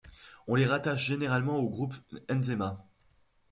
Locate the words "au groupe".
1.59-1.93